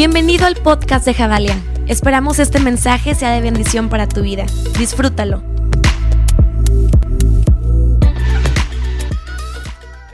[0.00, 1.62] Bienvenido al podcast de Javalia.
[1.86, 4.46] Esperamos este mensaje sea de bendición para tu vida.
[4.78, 5.42] Disfrútalo.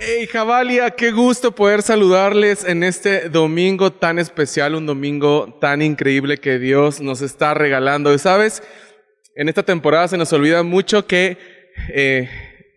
[0.01, 6.39] Hey Javalia, qué gusto poder saludarles en este domingo tan especial, un domingo tan increíble
[6.39, 8.13] que Dios nos está regalando.
[8.13, 8.65] Y sabes,
[9.37, 11.39] en esta temporada se nos olvida mucho que
[11.95, 12.29] eh,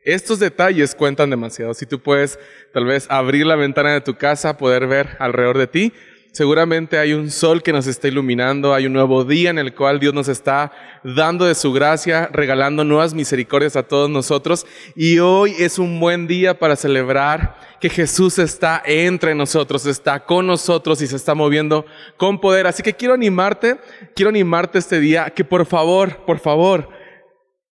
[0.04, 1.74] estos detalles cuentan demasiado.
[1.74, 2.38] Si tú puedes
[2.72, 5.94] tal vez abrir la ventana de tu casa, poder ver alrededor de ti,
[6.32, 10.00] Seguramente hay un sol que nos está iluminando, hay un nuevo día en el cual
[10.00, 10.72] Dios nos está
[11.04, 14.68] dando de su gracia, regalando nuevas misericordias a todos nosotros.
[14.96, 20.46] Y hoy es un buen día para celebrar que Jesús está entre nosotros, está con
[20.46, 22.68] nosotros y se está moviendo con poder.
[22.68, 23.78] Así que quiero animarte,
[24.16, 26.90] quiero animarte este día que por favor, por favor,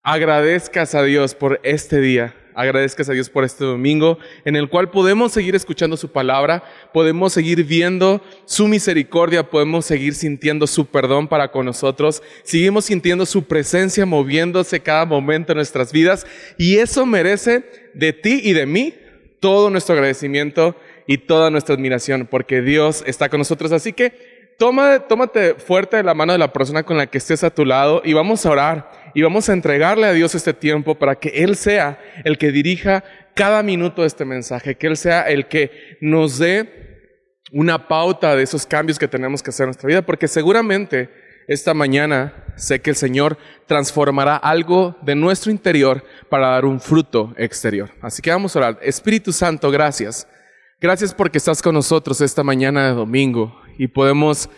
[0.05, 4.91] agradezcas a Dios por este día agradezcas a Dios por este domingo en el cual
[4.91, 11.29] podemos seguir escuchando su palabra, podemos seguir viendo su misericordia, podemos seguir sintiendo su perdón
[11.29, 16.27] para con nosotros, seguimos sintiendo su presencia moviéndose cada momento en nuestras vidas
[16.59, 18.95] y eso merece de ti y de mí
[19.41, 20.75] todo nuestro agradecimiento
[21.07, 23.73] y toda nuestra admiración porque Dios está con nosotros.
[23.73, 27.45] Así que toma, tómate fuerte de la mano de la persona con la que estés
[27.45, 30.95] a tu lado y vamos a orar y vamos a entregarle a Dios este tiempo
[30.97, 35.23] para que Él sea el que dirija cada minuto de este mensaje, que Él sea
[35.23, 36.85] el que nos dé
[37.53, 41.11] una pauta de esos cambios que tenemos que hacer en nuestra vida, porque seguramente
[41.47, 47.35] esta mañana sé que el Señor transformará algo de nuestro interior para dar un fruto
[47.37, 47.91] exterior.
[48.01, 48.79] Así que vamos a orar.
[48.83, 50.27] Espíritu Santo, gracias.
[50.81, 54.49] Gracias porque estás con nosotros esta mañana de domingo y podemos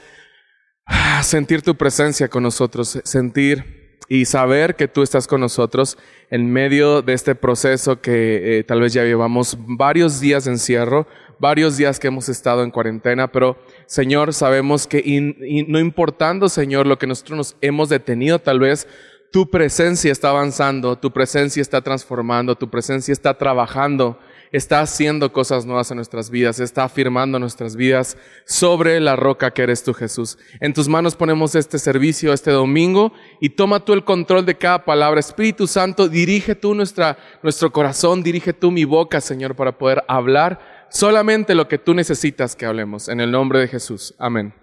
[0.86, 3.76] ah, sentir tu presencia con nosotros, sentir
[4.08, 5.98] y saber que tú estás con nosotros
[6.30, 11.06] en medio de este proceso que eh, tal vez ya llevamos varios días de encierro,
[11.38, 15.02] varios días que hemos estado en cuarentena, pero Señor, sabemos que
[15.68, 18.86] no importando, Señor, lo que nosotros nos hemos detenido tal vez,
[19.32, 24.18] tu presencia está avanzando, tu presencia está transformando, tu presencia está trabajando
[24.56, 29.62] está haciendo cosas nuevas en nuestras vidas, está afirmando nuestras vidas sobre la roca que
[29.62, 30.38] eres tú, Jesús.
[30.60, 34.84] En tus manos ponemos este servicio este domingo y toma tú el control de cada
[34.84, 35.20] palabra.
[35.20, 40.86] Espíritu Santo, dirige tú nuestra, nuestro corazón, dirige tú mi boca, Señor, para poder hablar
[40.88, 43.08] solamente lo que tú necesitas que hablemos.
[43.08, 44.14] En el nombre de Jesús.
[44.18, 44.54] Amén.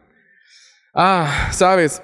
[0.94, 2.02] Ah, sabes,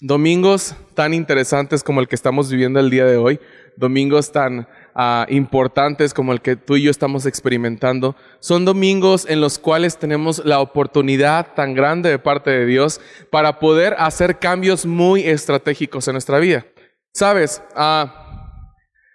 [0.00, 3.40] domingos tan interesantes como el que estamos viviendo el día de hoy,
[3.76, 4.66] domingos tan
[5.00, 9.96] Ah, importantes como el que tú y yo estamos experimentando, son domingos en los cuales
[9.96, 13.00] tenemos la oportunidad tan grande de parte de Dios
[13.30, 16.66] para poder hacer cambios muy estratégicos en nuestra vida.
[17.14, 18.64] Sabes, ah,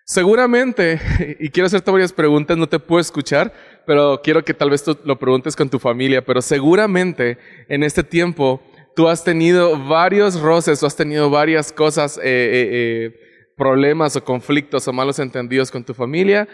[0.06, 1.02] seguramente,
[1.42, 3.52] y quiero hacerte varias preguntas, no te puedo escuchar,
[3.86, 8.06] pero quiero que tal vez tú lo preguntes con tu familia, pero seguramente en este
[8.06, 8.64] tiempo
[8.96, 12.18] tú has tenido varios roces, o has tenido varias cosas.
[12.18, 13.20] Eh, eh, eh,
[13.56, 16.48] problemas o conflictos o malos entendidos con tu familia,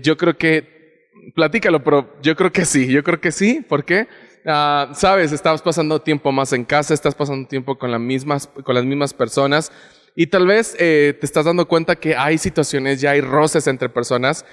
[0.00, 4.06] yo creo que, platícalo, pero yo creo que sí, yo creo que sí, ¿por qué?
[4.46, 8.76] Ah, sabes, estás pasando tiempo más en casa, estás pasando tiempo con, las mismas, con
[8.76, 9.72] las mismas personas
[10.14, 14.44] y tal vez te estás dando cuenta que hay situaciones, ya hay roces entre personas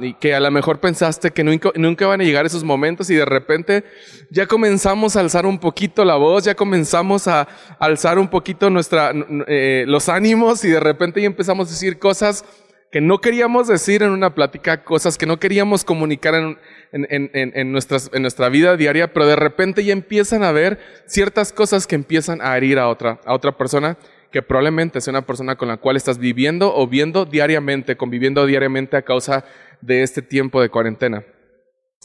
[0.00, 3.24] y que a lo mejor pensaste que nunca, van a llegar esos momentos y de
[3.24, 3.84] repente
[4.30, 7.46] ya comenzamos a alzar un poquito la voz, ya comenzamos a
[7.78, 9.12] alzar un poquito nuestra,
[9.46, 12.44] eh, los ánimos y de repente ya empezamos a decir cosas
[12.90, 16.58] que no queríamos decir en una plática, cosas que no queríamos comunicar en,
[16.92, 20.78] en, en, en, nuestras, en nuestra vida diaria, pero de repente ya empiezan a ver
[21.06, 23.98] ciertas cosas que empiezan a herir a otra, a otra persona
[24.30, 28.96] que probablemente sea una persona con la cual estás viviendo o viendo diariamente, conviviendo diariamente
[28.96, 29.44] a causa
[29.80, 31.24] de este tiempo de cuarentena.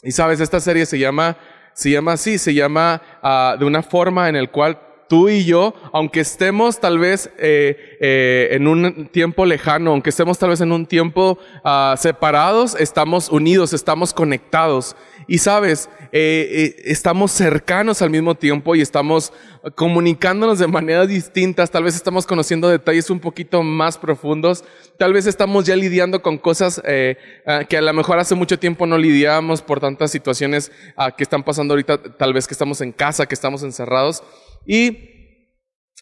[0.02, 1.36] Y sabes, esta serie se llama,
[1.72, 4.78] se llama así, se llama uh, de una forma en el cual
[5.14, 10.40] tú y yo, aunque estemos tal vez eh, eh, en un tiempo lejano, aunque estemos
[10.40, 14.96] tal vez en un tiempo uh, separados, estamos unidos, estamos conectados.
[15.28, 19.32] Y sabes, eh, eh, estamos cercanos al mismo tiempo y estamos
[19.74, 24.64] comunicándonos de maneras distintas, tal vez estamos conociendo detalles un poquito más profundos,
[24.98, 28.58] tal vez estamos ya lidiando con cosas eh, ah, que a lo mejor hace mucho
[28.58, 32.80] tiempo no lidiábamos por tantas situaciones ah, que están pasando ahorita, tal vez que estamos
[32.80, 34.22] en casa, que estamos encerrados.
[34.66, 35.14] Y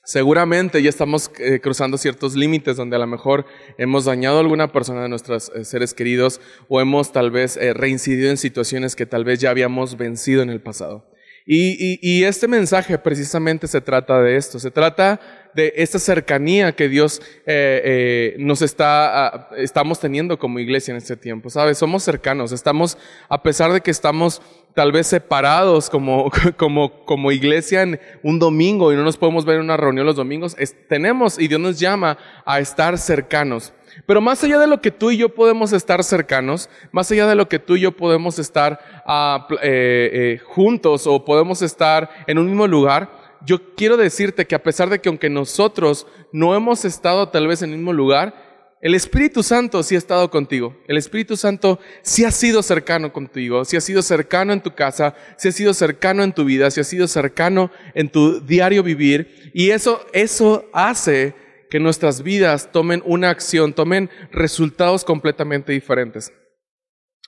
[0.05, 3.47] Seguramente ya estamos eh, cruzando ciertos límites donde a lo mejor
[3.79, 7.73] hemos dañado a alguna persona de nuestros eh, seres queridos o hemos tal vez eh,
[7.73, 11.09] reincidido en situaciones que tal vez ya habíamos vencido en el pasado.
[11.45, 15.21] Y, este mensaje precisamente se trata de esto, se trata
[15.55, 20.99] de esta cercanía que Dios eh, eh, nos está, ah, estamos teniendo como iglesia en
[20.99, 21.79] este tiempo, ¿sabes?
[21.79, 22.97] Somos cercanos, estamos,
[23.29, 24.41] a pesar de que estamos
[24.75, 29.57] tal vez separados como, como, como iglesia en un domingo y no nos podemos ver
[29.57, 30.57] en una reunión los domingos,
[30.89, 33.73] tenemos y Dios nos llama a estar cercanos.
[34.07, 37.35] Pero más allá de lo que tú y yo podemos estar cercanos, más allá de
[37.35, 42.39] lo que tú y yo podemos estar ah, eh, eh, juntos o podemos estar en
[42.39, 43.11] un mismo lugar,
[43.45, 47.63] yo quiero decirte que a pesar de que aunque nosotros no hemos estado tal vez
[47.63, 48.53] en el mismo lugar,
[48.83, 50.77] el Espíritu Santo sí ha estado contigo.
[50.89, 55.15] El Espíritu Santo sí ha sido cercano contigo, sí ha sido cercano en tu casa,
[55.37, 59.53] sí ha sido cercano en tu vida, sí ha sido cercano en tu diario vivir.
[59.55, 61.33] Y eso, eso hace
[61.73, 66.31] que nuestras vidas tomen una acción, tomen resultados completamente diferentes.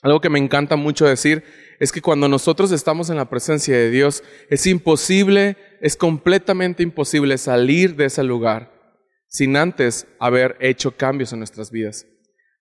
[0.03, 1.43] Algo que me encanta mucho decir
[1.81, 7.39] es que cuando nosotros estamos en la presencia de Dios, es imposible, es completamente imposible
[7.39, 8.71] salir de ese lugar
[9.29, 12.07] sin antes haber hecho cambios en nuestras vidas.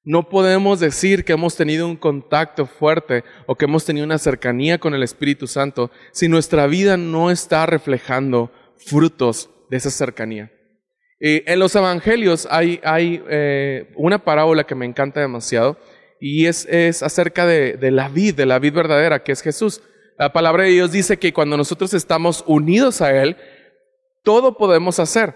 [0.05, 4.77] No podemos decir que hemos tenido un contacto fuerte o que hemos tenido una cercanía
[4.77, 10.49] con el Espíritu Santo si nuestra vida no está reflejando frutos de esa cercanía
[11.25, 15.77] en los evangelios hay, hay eh, una parábola que me encanta demasiado
[16.19, 19.81] y es, es acerca de, de, la vid, de la vid verdadera, que es Jesús.
[20.19, 23.37] La palabra de Dios dice que cuando nosotros estamos unidos a Él,
[24.21, 25.35] todo podemos hacer,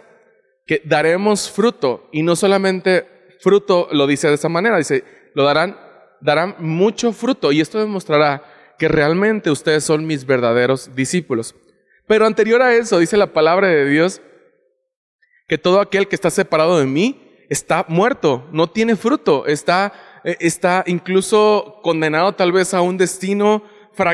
[0.66, 3.07] que daremos fruto y no solamente
[3.40, 5.78] fruto lo dice de esa manera, dice, lo darán,
[6.19, 8.44] darán mucho fruto y esto demostrará
[8.78, 11.56] que realmente ustedes son mis verdaderos discípulos.
[12.07, 14.22] Pero anterior a eso, dice la palabra de Dios,
[15.47, 20.35] que todo aquel que está separado de mí está muerto, no tiene fruto, está, eh,
[20.39, 23.63] está incluso condenado tal vez a un destino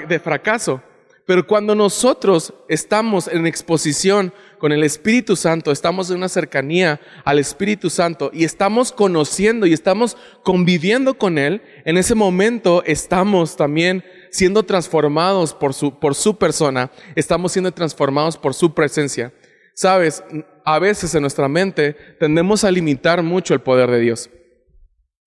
[0.07, 0.81] de fracaso.
[1.25, 7.39] Pero cuando nosotros estamos en exposición con el Espíritu Santo, estamos en una cercanía al
[7.39, 14.03] Espíritu Santo y estamos conociendo y estamos conviviendo con Él, en ese momento estamos también
[14.31, 19.33] siendo transformados por su, por su persona, estamos siendo transformados por su presencia.
[19.74, 20.24] Sabes,
[20.65, 24.30] a veces en nuestra mente tendemos a limitar mucho el poder de Dios.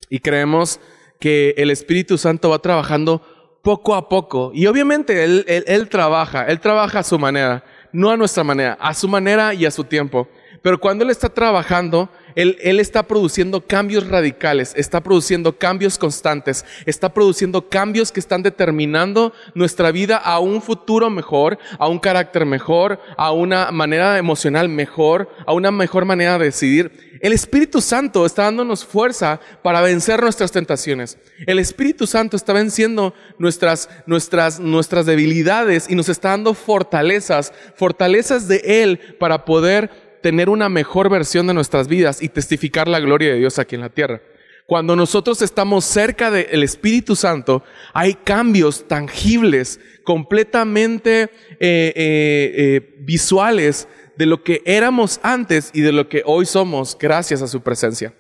[0.08, 0.80] Y creemos
[1.20, 3.22] que el Espíritu Santo va trabajando
[3.62, 4.52] poco a poco.
[4.54, 8.94] Y obviamente él, él, trabaja, Él trabaja a su manera, no a nuestra manera, a
[8.94, 10.28] su manera y a su tiempo.
[10.62, 16.64] Pero cuando Él está trabajando, él, él, está produciendo cambios radicales, está produciendo cambios constantes,
[16.86, 22.46] está produciendo cambios que están determinando nuestra vida a un futuro mejor, a un carácter
[22.46, 27.06] mejor, a una manera emocional mejor, a una mejor manera de decidir.
[27.20, 31.18] El Espíritu Santo está dándonos fuerza para vencer nuestras tentaciones.
[31.46, 38.48] El Espíritu Santo está venciendo nuestras, nuestras, nuestras debilidades y nos está dando fortalezas, fortalezas
[38.48, 43.28] de Él para poder tener una mejor versión de nuestras vidas y testificar la gloria
[43.28, 44.20] de Dios aquí en la tierra.
[44.66, 47.62] Cuando nosotros estamos cerca del Espíritu Santo,
[47.94, 51.28] hay cambios tangibles, completamente eh,
[51.60, 53.86] eh, eh, visuales
[54.16, 58.12] de lo que éramos antes y de lo que hoy somos gracias a su presencia.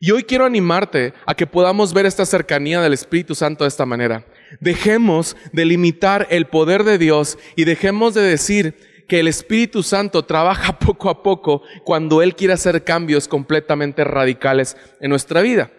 [0.00, 3.84] Y hoy quiero animarte a que podamos ver esta cercanía del Espíritu Santo de esta
[3.84, 4.24] manera.
[4.58, 8.74] Dejemos de limitar el poder de Dios y dejemos de decir
[9.12, 14.74] que el Espíritu Santo trabaja poco a poco cuando Él quiere hacer cambios completamente radicales
[15.02, 15.70] en nuestra vida.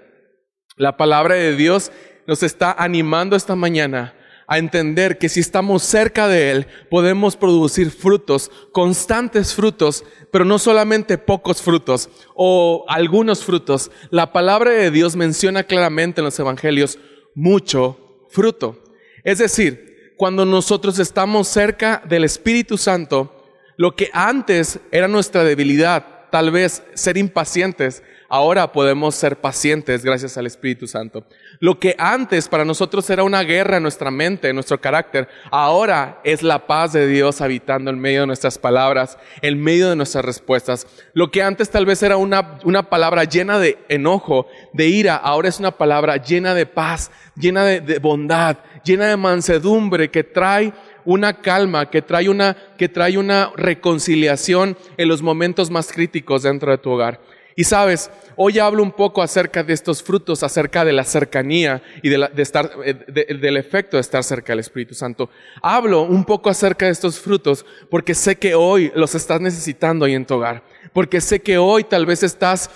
[0.75, 1.91] La palabra de Dios
[2.27, 4.13] nos está animando esta mañana
[4.45, 10.59] a entender que si estamos cerca de Él, podemos producir frutos, constantes frutos, pero no
[10.59, 13.89] solamente pocos frutos o algunos frutos.
[14.11, 16.99] La palabra de Dios menciona claramente en los evangelios
[17.33, 18.83] mucho fruto.
[19.23, 23.43] Es decir, cuando nosotros estamos cerca del Espíritu Santo,
[23.77, 30.37] lo que antes era nuestra debilidad, tal vez ser impacientes, ahora podemos ser pacientes gracias
[30.37, 31.25] al Espíritu Santo.
[31.63, 36.19] Lo que antes para nosotros era una guerra en nuestra mente, en nuestro carácter, ahora
[36.25, 40.25] es la paz de Dios habitando en medio de nuestras palabras, en medio de nuestras
[40.25, 40.85] respuestas.
[41.13, 45.47] Lo que antes tal vez era una, una palabra llena de enojo, de ira, ahora
[45.47, 50.73] es una palabra llena de paz, llena de, bondad, llena de mansedumbre, que trae
[51.05, 56.71] una calma, que trae una, que trae una reconciliación en los momentos más críticos dentro
[56.71, 57.21] de tu hogar.
[57.55, 62.09] Y sabes, hoy hablo un poco acerca de estos frutos, acerca de la cercanía y
[62.09, 65.29] de, estar, eh, del efecto de estar cerca del Espíritu Santo.
[65.61, 70.13] Hablo un poco acerca de estos frutos porque sé que hoy los estás necesitando ahí
[70.13, 70.63] en tu hogar.
[70.93, 72.69] Porque sé que hoy tal vez estás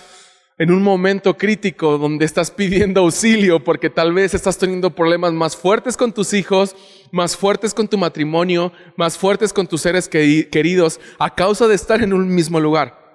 [0.60, 5.56] en un momento crítico donde estás pidiendo auxilio porque tal vez estás teniendo problemas más
[5.56, 6.76] fuertes con tus hijos,
[7.12, 12.02] más fuertes con tu matrimonio, más fuertes con tus seres queridos a causa de estar
[12.02, 13.07] en un mismo lugar.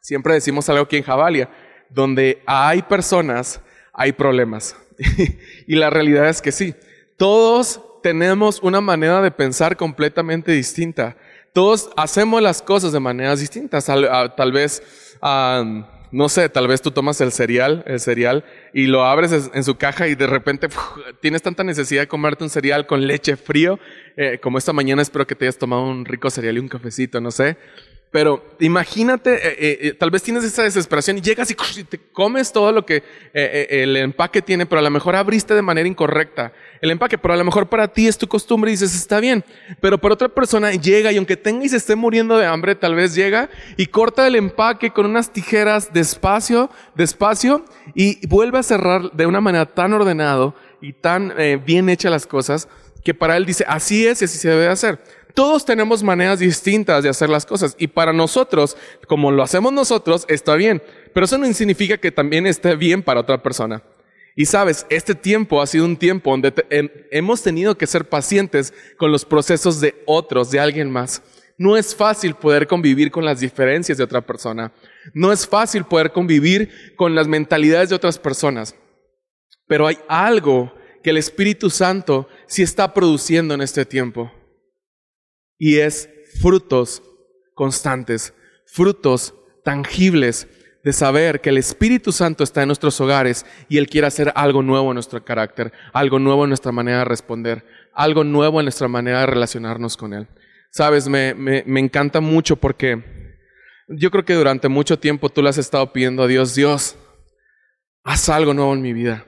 [0.00, 1.50] Siempre decimos algo aquí en Javalia,
[1.90, 3.60] donde hay personas,
[3.92, 4.76] hay problemas.
[5.66, 6.74] y la realidad es que sí,
[7.16, 11.16] todos tenemos una manera de pensar completamente distinta.
[11.52, 13.86] Todos hacemos las cosas de maneras distintas.
[13.86, 14.82] Tal, vez,
[16.12, 19.76] no sé, tal vez tú tomas el cereal, el cereal, y lo abres en su
[19.76, 20.68] caja y de repente
[21.20, 23.78] tienes tanta necesidad de comerte un cereal con leche frío,
[24.16, 27.20] eh, como esta mañana espero que te hayas tomado un rico cereal y un cafecito,
[27.20, 27.56] no sé.
[28.10, 32.52] Pero imagínate, eh, eh, eh, tal vez tienes esa desesperación y llegas y, te comes
[32.52, 36.90] todo lo que el empaque tiene, pero a lo mejor abriste de manera incorrecta el
[36.90, 39.44] empaque, pero a lo mejor para ti es tu costumbre y dices, está bien.
[39.80, 42.96] Pero para otra persona llega y aunque tenga y se esté muriendo de hambre, tal
[42.96, 47.64] vez llega y corta el empaque con unas tijeras despacio, despacio
[47.94, 51.32] y vuelve a cerrar de una manera tan ordenado y tan
[51.64, 52.68] bien hecha las cosas
[53.04, 55.00] que para él dice, así es y así se debe hacer.
[55.34, 60.24] Todos tenemos maneras distintas de hacer las cosas y para nosotros, como lo hacemos nosotros,
[60.28, 60.82] está bien,
[61.12, 63.82] pero eso no significa que también esté bien para otra persona.
[64.36, 66.52] Y sabes, este tiempo ha sido un tiempo donde
[67.10, 71.22] hemos tenido que ser pacientes con los procesos de otros, de alguien más.
[71.58, 74.72] No es fácil poder convivir con las diferencias de otra persona.
[75.12, 78.74] No es fácil poder convivir con las mentalidades de otras personas.
[79.66, 80.72] Pero hay algo
[81.02, 84.32] que el Espíritu Santo sí está produciendo en este tiempo
[85.60, 86.08] y es
[86.40, 87.02] frutos
[87.54, 88.32] constantes,
[88.64, 90.48] frutos tangibles
[90.82, 94.62] de saber que el Espíritu Santo está en nuestros hogares y Él quiere hacer algo
[94.62, 97.62] nuevo en nuestro carácter, algo nuevo en nuestra manera de responder,
[97.92, 100.26] algo nuevo en nuestra manera de relacionarnos con Él.
[100.70, 103.04] Sabes, me, me, me encanta mucho porque
[103.88, 106.96] yo creo que durante mucho tiempo tú le has estado pidiendo a Dios, Dios,
[108.02, 109.26] haz algo nuevo en mi vida.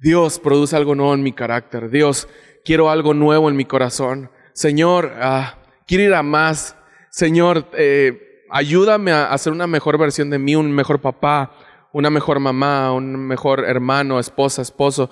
[0.00, 1.88] Dios, produce algo nuevo en mi carácter.
[1.88, 2.28] Dios,
[2.62, 4.30] quiero algo nuevo en mi corazón.
[4.52, 5.61] Señor, ah,
[5.92, 6.74] quiero ir a más.
[7.10, 11.52] Señor, eh, ayúdame a hacer una mejor versión de mí, un mejor papá,
[11.92, 15.10] una mejor mamá, un mejor hermano, esposa, esposo,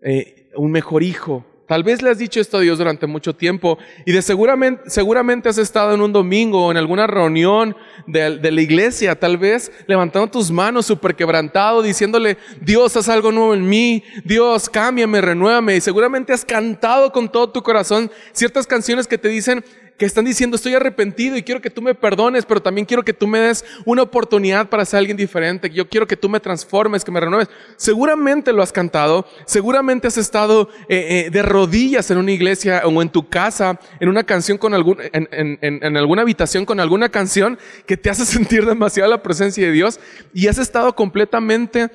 [0.00, 1.44] eh, un mejor hijo.
[1.68, 5.50] Tal vez le has dicho esto a Dios durante mucho tiempo y de seguramente, seguramente
[5.50, 10.30] has estado en un domingo o en alguna reunión de, la iglesia, tal vez levantando
[10.30, 15.76] tus manos súper quebrantado, diciéndole, Dios, haz algo nuevo en mí, Dios, cámbiame, renuévame.
[15.76, 19.64] Y seguramente has cantado con todo tu corazón ciertas canciones que te dicen,
[20.02, 23.12] que están diciendo, estoy arrepentido y quiero que tú me perdones, pero también quiero que
[23.12, 25.70] tú me des una oportunidad para ser alguien diferente.
[25.70, 27.48] Yo quiero que tú me transformes, que me renueves.
[27.76, 33.00] Seguramente lo has cantado, seguramente has estado eh, eh, de rodillas en una iglesia o
[33.00, 37.56] en tu casa, en una canción con algún, en, alguna habitación con alguna canción
[37.86, 40.00] que te hace sentir demasiado la presencia de Dios
[40.34, 41.92] y has estado completamente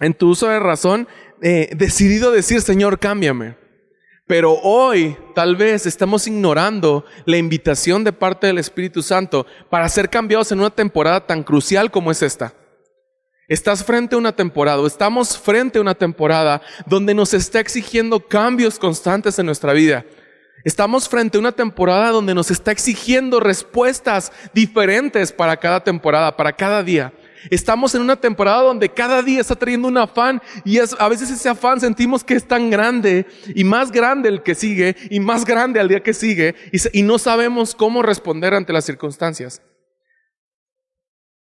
[0.00, 1.06] en tu uso de razón,
[1.42, 3.54] eh, decidido decir, Señor, cámbiame.
[4.30, 10.08] Pero hoy tal vez estamos ignorando la invitación de parte del Espíritu Santo para ser
[10.08, 12.54] cambiados en una temporada tan crucial como es esta.
[13.48, 18.78] Estás frente a una temporada, estamos frente a una temporada donde nos está exigiendo cambios
[18.78, 20.04] constantes en nuestra vida.
[20.62, 26.52] Estamos frente a una temporada donde nos está exigiendo respuestas diferentes para cada temporada, para
[26.52, 27.12] cada día.
[27.48, 31.48] Estamos en una temporada donde cada día está trayendo un afán y a veces ese
[31.48, 35.80] afán sentimos que es tan grande y más grande el que sigue y más grande
[35.80, 36.54] al día que sigue
[36.92, 39.62] y, no sabemos cómo responder ante las circunstancias.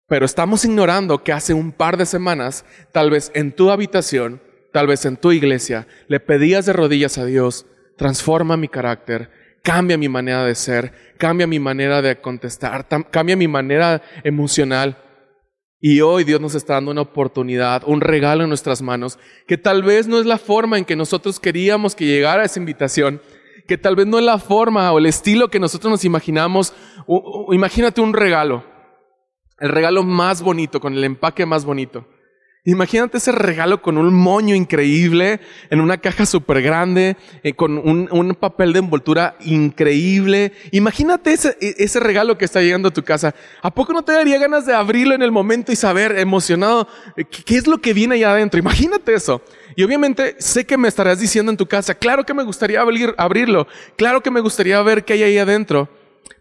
[0.07, 4.41] Pero estamos ignorando que hace un par de semanas, tal vez en tu habitación,
[4.73, 7.67] tal vez en tu iglesia, le pedías de rodillas a Dios,
[7.97, 9.31] transforma mi carácter,
[9.63, 14.97] cambia mi manera de ser, cambia mi manera de contestar, cambia mi manera emocional.
[15.81, 19.83] Y hoy Dios nos está dando una oportunidad, un regalo en nuestras manos, que tal
[19.83, 23.23] vez no es la forma en que nosotros queríamos que llegara esa invitación,
[23.67, 26.75] que tal vez no es la forma o el estilo que nosotros nos imaginamos.
[27.51, 28.63] imagínate un regalo,
[29.59, 32.07] el regalo más bonito, con el empaque más bonito.
[32.65, 35.41] Imagínate ese regalo con un moño increíble,
[35.71, 40.53] en una caja súper grande, eh, con un, papel de envoltura increíble.
[40.71, 43.35] Imagínate ese, e, ese regalo que está llegando a tu casa.
[43.63, 46.87] ¿A poco no te daría ganas de abrirlo en el momento y saber, emocionado,
[47.17, 48.61] eh, qué es lo que viene allá adentro?
[48.61, 49.41] Imagínate eso.
[49.75, 53.15] Y obviamente sé que me estarás diciendo en tu casa, claro que me gustaría abrir,
[53.17, 55.89] abrirlo, claro que me gustaría ver qué hay ahí adentro.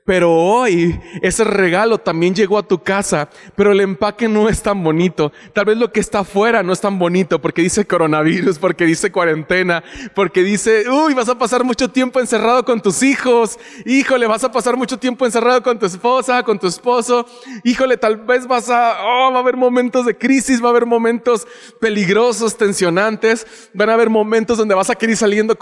[0.10, 4.84] Pero hoy ese regalo también llegó a tu casa, pero el empaque no es tan
[4.84, 5.32] bonito.
[5.54, 9.12] Tal vez lo que está afuera no es tan bonito porque dice coronavirus, porque dice
[9.12, 9.84] cuarentena,
[10.16, 13.60] porque dice, uy, vas a pasar mucho tiempo encerrado con tus hijos.
[13.86, 17.28] Híjole, vas a pasar mucho tiempo encerrado con tu esposa, con tu esposo.
[17.64, 20.88] Híjole, tal vez vas a, oh, va a haber momentos de crisis, va a haber
[20.88, 21.46] momentos
[21.80, 23.46] peligrosos, tensionantes.
[23.76, 25.56] Van a haber momentos donde vas a querer saliendo,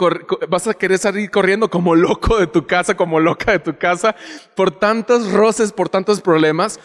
[0.48, 4.16] vas a querer salir corriendo como loco de tu casa, como loca de tu casa
[4.56, 6.80] por tantos roces, por tantos problemas,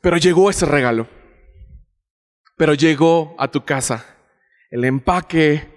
[0.00, 1.08] pero llegó ese regalo.
[2.56, 4.04] Pero llegó a tu casa.
[4.70, 5.68] El empaque,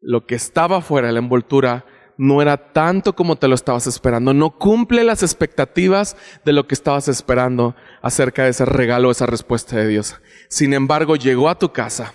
[0.00, 1.84] lo que estaba fuera, la envoltura,
[2.18, 4.34] no era tanto como te lo estabas esperando.
[4.34, 9.76] No cumple las expectativas de lo que estabas esperando acerca de ese regalo, esa respuesta
[9.76, 10.20] de Dios.
[10.48, 12.14] Sin embargo, llegó a tu casa.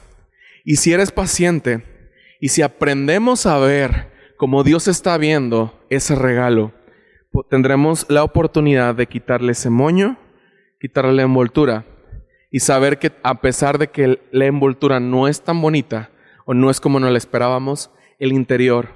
[0.64, 1.84] Y si eres paciente
[2.40, 6.74] y si aprendemos a ver cómo Dios está viendo ese regalo,
[7.44, 10.18] tendremos la oportunidad de quitarle ese moño,
[10.80, 11.86] quitarle la envoltura
[12.52, 16.10] y saber que a pesar de que la envoltura no es tan bonita
[16.46, 18.90] o no es como nos la esperábamos, el interior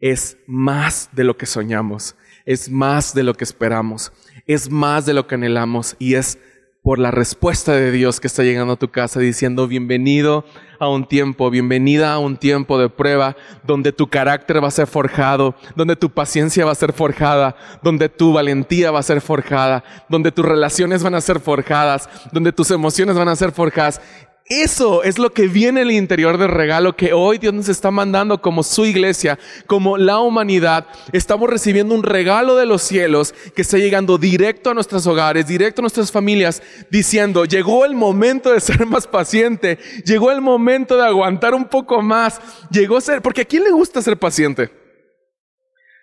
[0.00, 4.12] es más de lo que soñamos, es más de lo que esperamos,
[4.46, 6.38] es más de lo que anhelamos y es
[6.84, 10.44] por la respuesta de Dios que está llegando a tu casa diciendo bienvenido
[10.78, 14.86] a un tiempo, bienvenida a un tiempo de prueba donde tu carácter va a ser
[14.86, 19.82] forjado, donde tu paciencia va a ser forjada, donde tu valentía va a ser forjada,
[20.10, 24.02] donde tus relaciones van a ser forjadas, donde tus emociones van a ser forjadas
[24.46, 27.90] eso es lo que viene en el interior del regalo que hoy Dios nos está
[27.90, 30.86] mandando como su iglesia, como la humanidad.
[31.12, 35.80] Estamos recibiendo un regalo de los cielos que está llegando directo a nuestros hogares, directo
[35.80, 41.06] a nuestras familias, diciendo, llegó el momento de ser más paciente, llegó el momento de
[41.06, 42.38] aguantar un poco más,
[42.70, 44.70] llegó a ser, porque a quién le gusta ser paciente.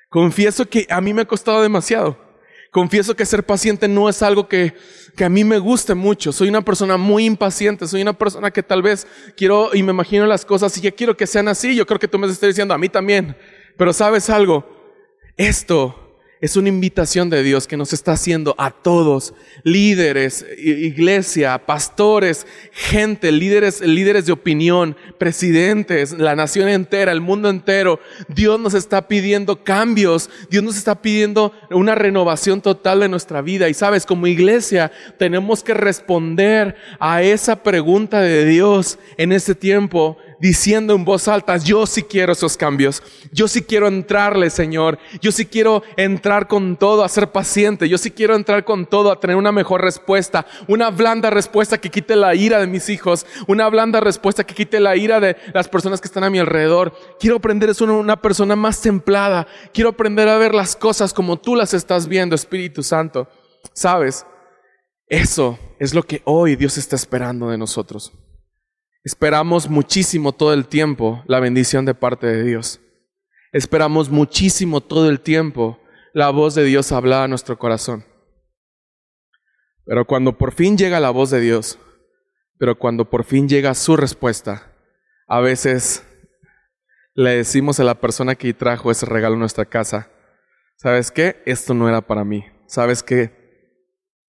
[0.10, 2.31] Confieso que a mí me ha costado demasiado.
[2.72, 4.74] Confieso que ser paciente no es algo que,
[5.18, 6.32] que, a mí me guste mucho.
[6.32, 7.86] Soy una persona muy impaciente.
[7.86, 11.18] Soy una persona que tal vez quiero y me imagino las cosas y que quiero
[11.18, 11.76] que sean así.
[11.76, 13.36] Yo creo que tú me estás diciendo a mí también.
[13.78, 14.66] Pero sabes algo,
[15.36, 16.01] esto
[16.42, 23.32] es una invitación de Dios que nos está haciendo a todos, líderes, iglesia, pastores, gente,
[23.32, 28.00] líderes, líderes de opinión, presidentes, la nación entera, el mundo entero.
[28.28, 33.70] Dios nos está pidiendo cambios, Dios nos está pidiendo una renovación total de nuestra vida.
[33.70, 40.18] Y sabes, como iglesia tenemos que responder a esa pregunta de Dios en ese tiempo
[40.42, 45.32] diciendo en voz alta, yo sí quiero esos cambios, yo sí quiero entrarle, Señor, yo
[45.32, 49.20] sí quiero entrar con todo a ser paciente, yo sí quiero entrar con todo a
[49.20, 53.70] tener una mejor respuesta, una blanda respuesta que quite la ira de mis hijos, una
[53.70, 56.94] blanda respuesta que quite la ira de las personas que están a mi alrededor.
[57.20, 61.38] Quiero aprender a ser una persona más templada, quiero aprender a ver las cosas como
[61.38, 63.28] tú las estás viendo, Espíritu Santo.
[63.74, 64.26] ¿Sabes?
[65.08, 68.12] Eso es lo que hoy Dios está esperando de nosotros.
[69.04, 72.80] Esperamos muchísimo todo el tiempo la bendición de parte de Dios.
[73.52, 75.80] Esperamos muchísimo todo el tiempo
[76.14, 78.06] la voz de Dios hablar a nuestro corazón.
[79.86, 81.80] Pero cuando por fin llega la voz de Dios,
[82.60, 84.72] pero cuando por fin llega su respuesta,
[85.28, 86.06] a veces
[87.16, 90.12] le decimos a la persona que trajo ese regalo a nuestra casa,
[90.78, 91.42] ¿sabes qué?
[91.48, 92.46] Esto no era para mí.
[92.68, 93.32] ¿Sabes qué?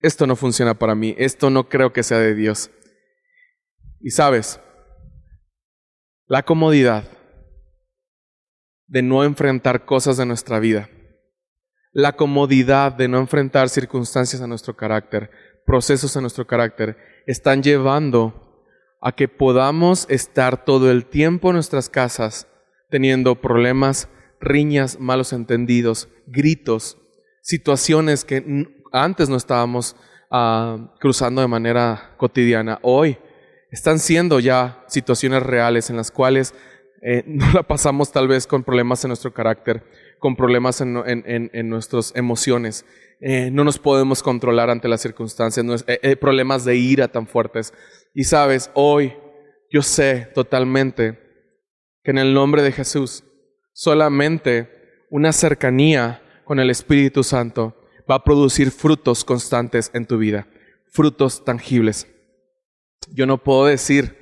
[0.01, 1.15] Esto no funciona para mí.
[1.19, 2.71] Esto no creo que sea de Dios.
[4.03, 4.59] Y sabes,
[6.27, 7.05] la comodidad
[8.89, 10.91] de no enfrentar cosas de nuestra vida,
[11.93, 15.31] la comodidad de no enfrentar circunstancias a nuestro carácter,
[15.65, 18.67] procesos a nuestro carácter, están llevando
[19.01, 22.49] a que podamos estar todo el tiempo en nuestras casas
[22.91, 24.09] teniendo problemas,
[24.41, 26.99] riñas, malos entendidos, gritos,
[27.41, 29.95] situaciones que antes no estábamos
[30.31, 32.81] ah, cruzando de manera cotidiana.
[32.83, 33.17] Hoy
[33.73, 36.55] están siendo ya situaciones reales en las cuales
[37.03, 39.83] eh, no la pasamos tal vez con problemas en nuestro carácter,
[40.21, 42.85] con problemas en, nuestras emociones.
[43.21, 47.73] Eh, no nos podemos controlar ante las circunstancias, eh, problemas de ira tan fuertes.
[48.15, 49.15] Y sabes, hoy
[49.71, 51.19] yo sé totalmente
[52.05, 53.25] que en el nombre de Jesús
[53.73, 54.69] solamente
[55.11, 57.77] una cercanía con el Espíritu Santo
[58.11, 60.47] va a producir frutos constantes en tu vida,
[60.91, 62.12] frutos tangibles.
[63.11, 64.17] Yo no puedo decir,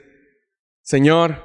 [0.83, 1.45] Señor,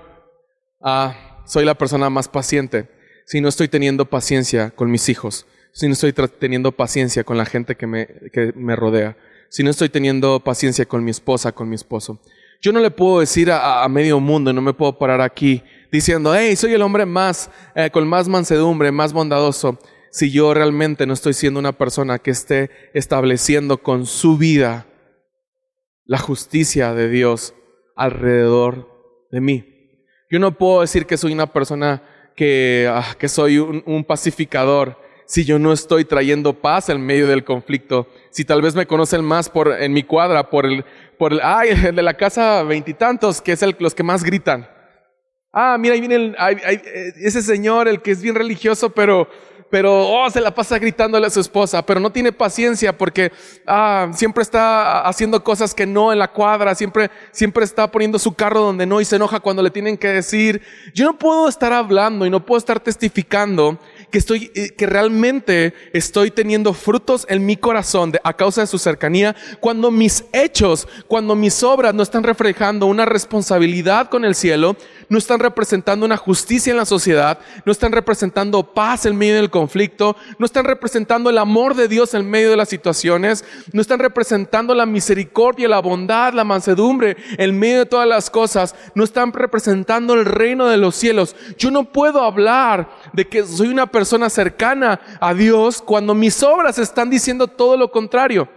[0.81, 2.89] ah, soy la persona más paciente
[3.25, 7.45] si no estoy teniendo paciencia con mis hijos, si no estoy teniendo paciencia con la
[7.45, 9.17] gente que me, que me rodea,
[9.49, 12.21] si no estoy teniendo paciencia con mi esposa, con mi esposo.
[12.61, 16.55] Yo no le puedo decir a, medio mundo, no me puedo parar aquí diciendo, hey,
[16.55, 19.79] soy el hombre más, eh, con más mansedumbre, más bondadoso,
[20.11, 24.85] si yo realmente no estoy siendo una persona que esté estableciendo con su vida
[26.05, 27.53] la justicia de Dios
[27.95, 29.75] alrededor de mí.
[30.29, 32.03] Yo no puedo decir que soy una persona
[32.35, 37.43] que, ah, que soy un, pacificador si yo no estoy trayendo paz en medio del
[37.43, 38.07] conflicto.
[38.29, 40.85] Si tal vez me conocen más por, en mi cuadra, por el,
[41.17, 44.69] por el, ay, el de la casa veintitantos, que es el, los que más gritan.
[45.51, 49.29] Ah, mira, ahí viene eh, ese señor, el que es bien religioso, pero,
[49.75, 53.33] pero, oh, se la pasa gritándole a su esposa, pero no tiene paciencia porque,
[53.67, 58.31] ah, siempre está haciendo cosas que no en la cuadra, siempre, siempre está poniendo su
[58.31, 60.61] carro donde no y se enoja cuando le tienen que decir.
[60.93, 63.77] Yo no puedo estar hablando y no puedo estar testificando
[64.11, 68.77] que estoy, eh, que realmente estoy teniendo frutos en mi corazón a causa de su
[68.77, 74.77] cercanía, cuando mis hechos, cuando mis obras no están reflejando una responsabilidad con el cielo,
[75.09, 79.49] no están representando una justicia en la sociedad, no están representando paz en medio del
[79.49, 83.99] conflicto, no están representando el amor de Dios en medio de las situaciones, no están
[83.99, 89.31] representando la misericordia, la bondad, la mansedumbre en medio de todas las cosas, no están
[89.33, 91.35] representando el reino de los cielos.
[91.57, 96.77] Yo no puedo hablar de que soy una persona cercana a Dios cuando mis obras
[96.77, 98.47] están diciendo todo lo contrario.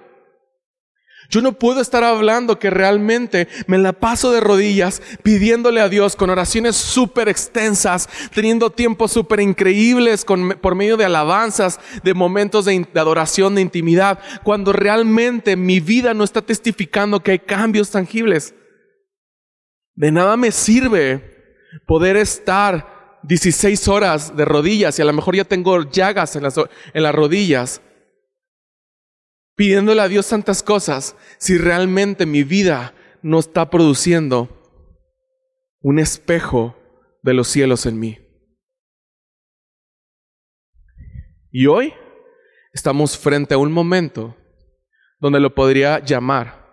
[1.30, 6.16] Yo no puedo estar hablando que realmente me la paso de rodillas pidiéndole a Dios
[6.16, 12.86] con oraciones súper extensas, teniendo tiempos súper increíbles por medio de alabanzas, de momentos de,
[12.92, 18.54] de adoración, de intimidad, cuando realmente mi vida no está testificando que hay cambios tangibles.
[19.94, 25.44] De nada me sirve poder estar 16 horas de rodillas y a lo mejor ya
[25.44, 27.82] tengo llagas en las, en las rodillas,
[29.58, 34.48] pidiéndole a Dios tantas cosas, si realmente mi vida no está produciendo
[35.80, 36.76] un espejo
[37.24, 38.18] de los cielos en mí.
[41.50, 41.92] Y hoy
[42.72, 44.36] estamos frente a un momento
[45.18, 46.64] donde lo podría llamar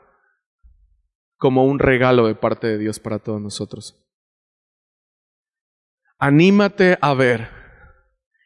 [1.37, 3.99] como un regalo de parte de Dios para todos nosotros.
[6.19, 7.49] Anímate a ver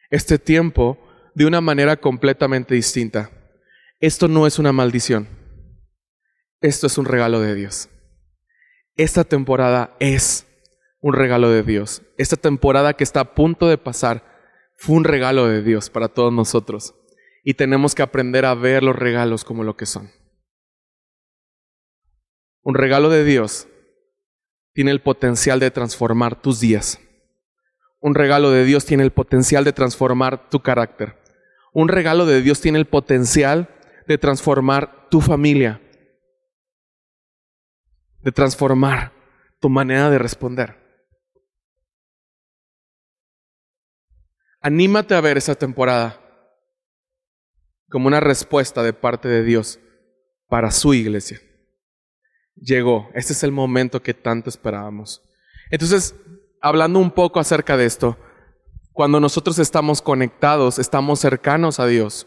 [0.08, 0.98] este tiempo
[1.34, 3.30] de una manera completamente distinta.
[4.00, 5.28] Esto no es una maldición.
[6.60, 7.88] Esto es un regalo de Dios.
[8.96, 10.46] Esta temporada es
[11.00, 12.02] un regalo de Dios.
[12.18, 14.24] Esta temporada que está a punto de pasar
[14.76, 16.94] fue un regalo de Dios para todos nosotros.
[17.44, 20.10] Y tenemos que aprender a ver los regalos como lo que son.
[22.62, 23.68] Un regalo de Dios
[24.74, 27.00] tiene el potencial de transformar tus días
[28.00, 31.16] un regalo de Dios tiene el potencial de transformar tu carácter.
[31.72, 33.68] Un regalo de Dios tiene el potencial
[34.10, 35.80] de transformar tu familia,
[38.18, 39.12] de transformar
[39.60, 40.76] tu manera de responder.
[44.60, 46.20] Anímate a ver esa temporada
[47.88, 49.78] como una respuesta de parte de Dios
[50.48, 51.40] para su iglesia.
[52.56, 55.22] Llegó, este es el momento que tanto esperábamos.
[55.70, 56.16] Entonces,
[56.60, 58.18] hablando un poco acerca de esto,
[58.92, 62.26] cuando nosotros estamos conectados, estamos cercanos a Dios,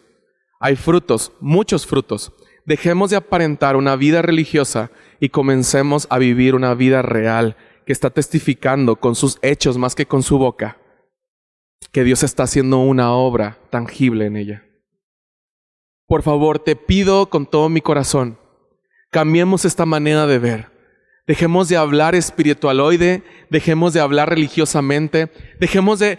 [0.63, 2.31] hay frutos, muchos frutos.
[2.65, 8.11] Dejemos de aparentar una vida religiosa y comencemos a vivir una vida real que está
[8.11, 10.77] testificando con sus hechos más que con su boca
[11.91, 14.65] que Dios está haciendo una obra tangible en ella.
[16.07, 18.39] Por favor, te pido con todo mi corazón,
[19.11, 20.72] cambiemos esta manera de ver.
[21.25, 26.17] Dejemos de hablar espiritualoide, dejemos de hablar religiosamente, dejemos de,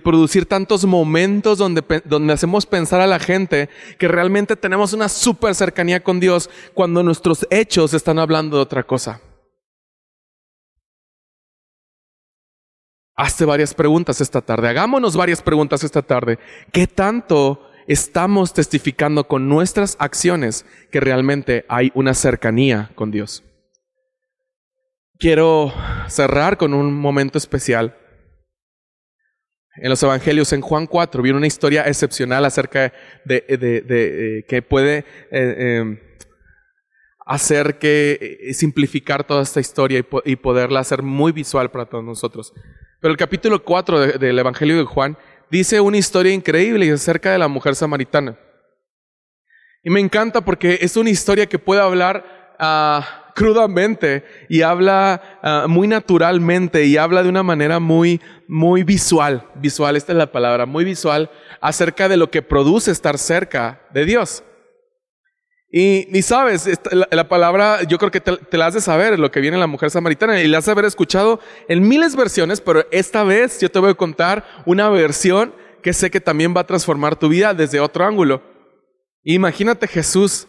[0.00, 5.56] producir tantos momentos donde, donde hacemos pensar a la gente que realmente tenemos una súper
[5.56, 9.20] cercanía con Dios cuando nuestros hechos están hablando de otra cosa.
[13.16, 16.38] Hazte varias preguntas esta tarde, hagámonos varias preguntas esta tarde.
[16.72, 23.42] ¿Qué tanto estamos testificando con nuestras acciones que realmente hay una cercanía con Dios?
[25.22, 25.72] Quiero
[26.08, 27.96] cerrar con un momento especial.
[29.76, 32.92] En los Evangelios, en Juan 4, viene una historia excepcional acerca
[33.24, 36.00] de, eh, que puede eh, em,
[37.24, 42.52] hacer que eh, simplificar toda esta historia y, poderla hacer muy visual para todos nosotros.
[43.00, 45.16] Pero el capítulo 4 del Evangelio de Juan
[45.52, 48.36] dice una historia increíble acerca de la mujer samaritana.
[49.84, 55.66] Y me encanta porque es una historia que puede hablar a crudamente y habla ah,
[55.68, 60.66] muy naturalmente y habla de una manera muy, muy visual, visual, esta es la palabra,
[60.66, 64.44] muy visual, acerca de lo que produce estar cerca de Dios.
[65.74, 66.68] Y, ni sabes,
[67.10, 69.66] la, palabra yo creo que te, la has de saber, lo que viene en la
[69.66, 73.58] mujer samaritana, y la has de haber escuchado en miles de versiones, pero esta vez
[73.58, 77.30] yo te voy a contar una versión que sé que también va a transformar tu
[77.30, 78.42] vida desde otro ángulo.
[79.24, 80.46] Imagínate Jesús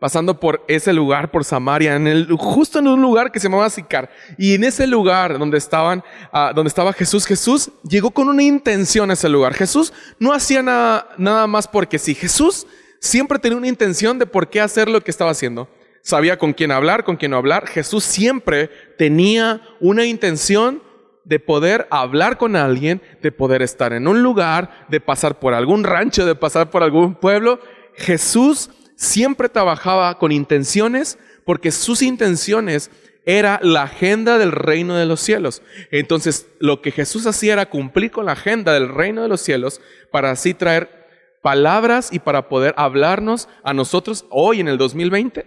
[0.00, 3.68] pasando por ese lugar, por Samaria, en el, justo en un lugar que se llamaba
[3.68, 4.10] Sicar.
[4.38, 9.10] Y en ese lugar donde, estaban, ah, donde estaba Jesús, Jesús llegó con una intención
[9.10, 9.52] a ese lugar.
[9.54, 12.14] Jesús no hacía nada, nada más porque sí.
[12.14, 12.66] Jesús
[12.98, 15.68] siempre tenía una intención de por qué hacer lo que estaba haciendo.
[16.02, 17.68] Sabía con quién hablar, con quién no hablar.
[17.68, 20.82] Jesús siempre tenía una intención
[21.24, 25.84] de poder hablar con alguien, de poder estar en un lugar, de pasar por algún
[25.84, 27.60] rancho, de pasar por algún pueblo.
[27.94, 32.90] Jesús siempre trabajaba con intenciones porque sus intenciones
[33.24, 35.62] era la agenda del reino de los cielos.
[35.90, 39.80] Entonces, lo que Jesús hacía era cumplir con la agenda del reino de los cielos
[40.12, 45.46] para así traer palabras y para poder hablarnos a nosotros hoy en el 2020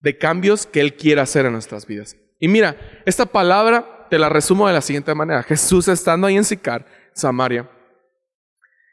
[0.00, 2.16] de cambios que Él quiere hacer en nuestras vidas.
[2.40, 5.44] Y mira, esta palabra te la resumo de la siguiente manera.
[5.44, 7.70] Jesús estando ahí en Sicar, Samaria.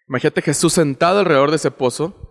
[0.07, 2.30] Imagínate Jesús sentado alrededor de ese pozo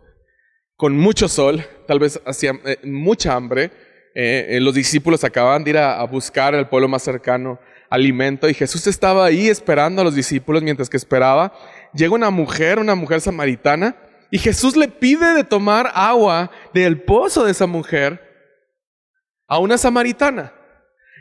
[0.81, 3.71] con mucho sol, tal vez hacía eh, mucha hambre.
[4.15, 8.49] Eh, eh, los discípulos acababan de ir a, a buscar al pueblo más cercano alimento
[8.49, 11.53] y Jesús estaba ahí esperando a los discípulos mientras que esperaba.
[11.93, 13.95] Llega una mujer, una mujer samaritana,
[14.31, 18.19] y Jesús le pide de tomar agua del pozo de esa mujer
[19.49, 20.55] a una samaritana.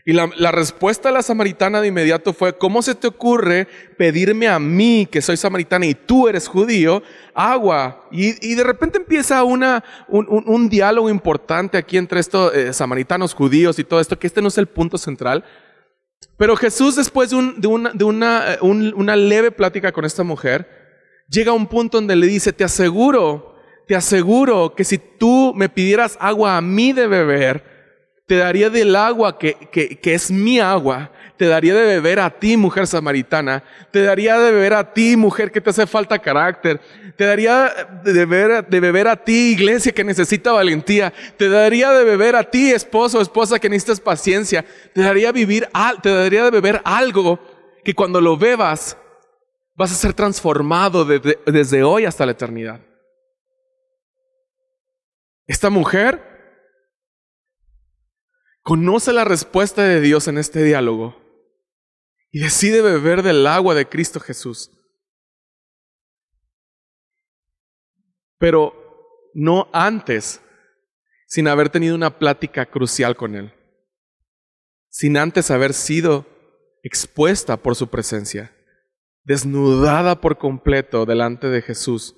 [0.09, 4.57] Y la, respuesta de la samaritana de inmediato fue, ¿cómo se te ocurre pedirme a
[4.57, 7.03] mí, que soy samaritana y tú eres judío,
[7.35, 8.07] agua?
[8.09, 13.83] Y, de repente empieza una, un, diálogo importante aquí entre estos eh, samaritanos judíos y
[13.83, 15.43] todo esto, que este no es el punto central.
[16.37, 20.67] Pero Jesús, después de, eh, una leve plática con esta mujer,
[21.29, 25.69] llega a un punto donde le dice, te aseguro, te aseguro que si tú me
[25.69, 27.68] pidieras agua a mí de beber,
[28.29, 32.57] te daría del agua que, que, es mi agua, te daría de beber a ti,
[32.57, 36.79] mujer samaritana, te daría de beber a ti, mujer que te hace falta carácter,
[37.15, 42.03] te daría de beber, de beber a ti, iglesia que necesita valentía, te daría de
[42.03, 44.63] beber a ti, esposo o esposa que necesitas paciencia,
[44.93, 45.67] te daría, vivir,
[46.03, 47.39] te daría de beber algo
[47.83, 48.95] que cuando lo bebas
[49.73, 52.79] vas a ser transformado desde hoy hasta la eternidad.
[55.47, 56.28] Esta mujer
[58.69, 61.19] conoce la respuesta de Dios en este diálogo
[62.29, 64.69] y decide beber del agua de Cristo Jesús.
[68.37, 70.39] Pero no antes,
[71.25, 73.51] sin haber tenido una plática crucial con Él,
[74.87, 76.27] sin antes haber sido
[76.83, 78.55] expuesta por su presencia,
[79.23, 82.15] desnudada por completo delante de Jesús,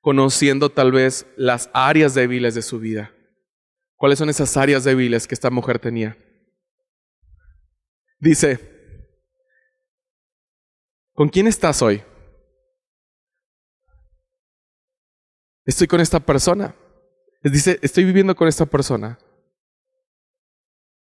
[0.00, 3.12] conociendo tal vez las áreas débiles de su vida.
[4.02, 6.18] ¿Cuáles son esas áreas débiles que esta mujer tenía?
[8.18, 8.58] Dice,
[11.12, 12.02] ¿con quién estás hoy?
[15.64, 16.74] Estoy con esta persona.
[17.44, 19.20] Dice, estoy viviendo con esta persona.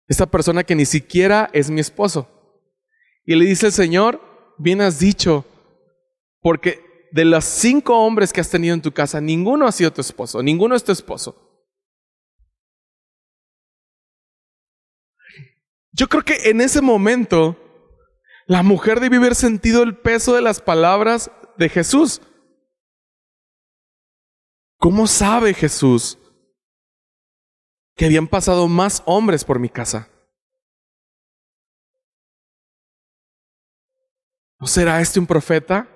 [0.07, 2.29] Esta persona que ni siquiera es mi esposo.
[3.25, 4.21] Y le dice el Señor,
[4.59, 5.45] bien has dicho,
[6.41, 10.03] porque de los cinco hombres que has tenido en tu casa, ninguno ha sido tu
[10.03, 11.56] esposo, ninguno es tu esposo.
[15.97, 17.57] Yo creo que en ese momento
[18.47, 22.21] la mujer debe haber sentido el peso de las palabras de Jesús.
[24.77, 26.19] ¿Cómo sabe Jesús
[27.95, 30.11] que habían pasado más hombres por mi casa?
[34.61, 35.89] ¿No será este un profeta?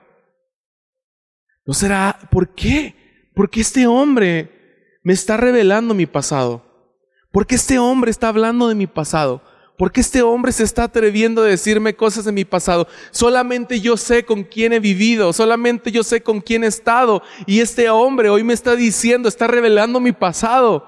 [1.67, 2.19] ¿No será?
[2.31, 3.31] ¿Por qué?
[3.35, 6.97] Porque este hombre me está revelando mi pasado.
[7.31, 9.43] Porque este hombre está hablando de mi pasado.
[9.81, 12.87] ¿Por qué este hombre se está atreviendo a decirme cosas de mi pasado?
[13.13, 17.23] Solamente yo sé con quién he vivido, solamente yo sé con quién he estado.
[17.47, 20.85] Y este hombre hoy me está diciendo, está revelando mi pasado.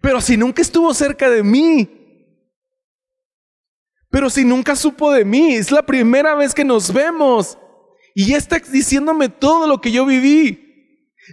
[0.00, 1.86] Pero si nunca estuvo cerca de mí.
[4.08, 7.58] Pero si nunca supo de mí, es la primera vez que nos vemos.
[8.14, 10.61] Y está diciéndome todo lo que yo viví.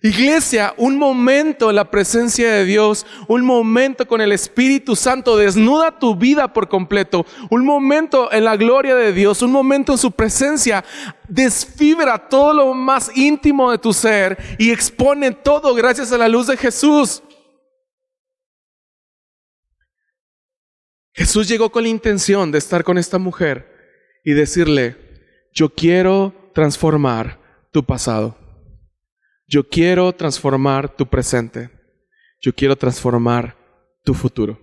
[0.03, 5.97] Iglesia, un momento en la presencia de Dios, un momento con el Espíritu Santo, desnuda
[5.97, 10.11] tu vida por completo, un momento en la gloria de Dios, un momento en su
[10.11, 10.85] presencia,
[11.27, 16.45] desfibra todo lo más íntimo de tu ser y expone todo gracias a la luz
[16.45, 17.23] de Jesús.
[21.13, 23.67] Jesús llegó con la intención de estar con esta mujer
[24.23, 24.95] y decirle,
[25.51, 27.39] yo quiero transformar
[27.71, 28.38] tu pasado.
[29.49, 31.71] Yo quiero transformar tu presente.
[32.39, 33.57] Yo quiero transformar
[34.03, 34.61] tu futuro.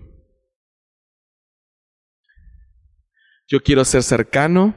[3.49, 4.77] Yo quiero ser cercano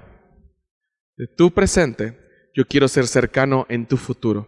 [1.16, 2.18] de tu presente.
[2.56, 4.48] yo quiero ser cercano en tu futuro.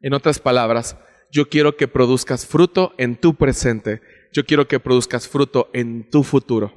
[0.00, 0.98] En otras palabras,
[1.30, 4.02] yo quiero que produzcas fruto en tu presente.
[4.32, 6.74] Yo quiero que produzcas fruto en tu futuro.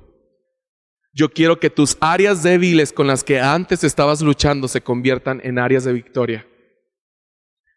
[1.11, 5.59] Yo quiero que tus áreas débiles con las que antes estabas luchando se conviertan en
[5.59, 6.47] áreas de victoria.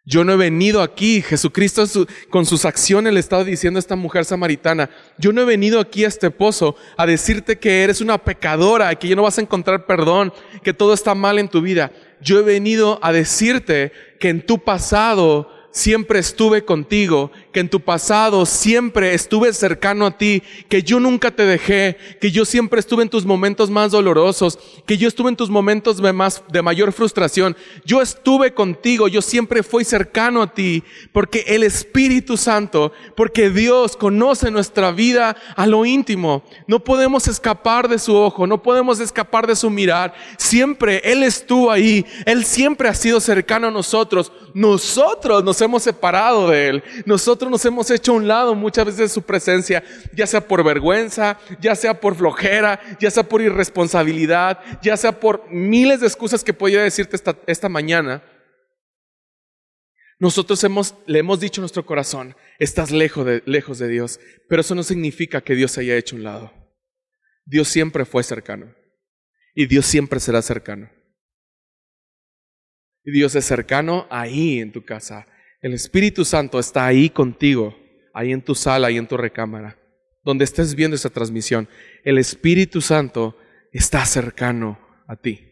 [0.09, 1.85] Yo no he venido aquí, Jesucristo
[2.31, 4.89] con sus acciones le estaba diciendo a esta mujer samaritana,
[5.19, 9.09] yo no he venido aquí a este pozo a decirte que eres una pecadora, que
[9.09, 11.91] ya no vas a encontrar perdón, que todo está mal en tu vida.
[12.21, 13.91] Yo he venido a decirte
[14.21, 20.17] que en tu pasado siempre estuve contigo, que en tu pasado siempre estuve cercano a
[20.17, 24.59] ti, que yo nunca te dejé, que yo siempre estuve en tus momentos más dolorosos,
[24.87, 27.55] que yo estuve en tus momentos de, más, de mayor frustración.
[27.85, 33.99] Yo estuve contigo, yo siempre fui cercano a ti, porque el Espíritu Santo, porque Dios
[33.99, 36.43] conoce nuestra vida a lo íntimo.
[36.67, 40.15] No podemos escapar de su ojo, no podemos escapar de su mirar.
[40.39, 44.33] Siempre Él estuvo ahí, Él siempre ha sido cercano a nosotros.
[44.55, 46.85] Nosotros nos hemos separado de Él.
[47.05, 49.83] Nosotros nos hemos hecho a un lado muchas veces de su presencia,
[50.15, 55.51] ya sea por vergüenza, ya sea por flojera, ya sea por irresponsabilidad, ya sea por
[55.51, 58.23] miles de excusas que podría decirte esta, mañana.
[60.19, 64.83] Nosotros hemos, le hemos dicho a nuestro corazón, estás lejos de, Dios, pero eso no
[64.83, 66.53] significa que Dios se haya hecho a un lado.
[67.45, 68.75] Dios siempre fue cercano
[69.55, 70.91] y Dios siempre será cercano.
[73.13, 75.27] Dios es cercano ahí en tu casa.
[75.61, 77.77] El Espíritu Santo está ahí contigo,
[78.13, 79.79] ahí en tu sala, ahí en tu recámara,
[80.23, 81.69] donde estés viendo esa transmisión.
[82.05, 83.37] El Espíritu Santo
[83.73, 85.49] está cercano a ti.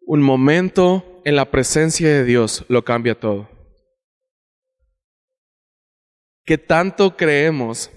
[0.00, 3.50] Un momento en la presencia de Dios lo cambia todo.
[6.44, 7.90] ¿Qué tanto creemos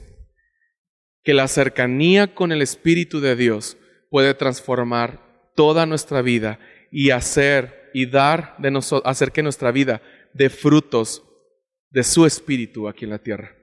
[1.24, 3.78] que la cercanía con el Espíritu de Dios
[4.10, 6.60] puede transformar toda nuestra vida
[6.92, 10.02] y hacer y dar de nosotros, hacer que nuestra vida
[10.34, 11.24] dé frutos
[11.90, 13.56] de su espíritu aquí en la tierra.